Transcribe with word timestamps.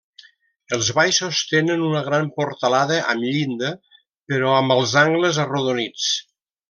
Els 0.77 0.87
baixos 0.99 1.41
tenen 1.51 1.83
una 1.89 2.01
gran 2.07 2.29
portalada 2.39 2.97
amb 3.13 3.27
llinda 3.27 3.69
però 4.33 4.55
amb 4.63 4.77
els 4.79 4.97
angles 5.03 5.39
arrodonits. 5.45 6.09